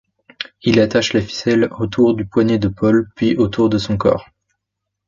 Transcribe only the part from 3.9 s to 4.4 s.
corps.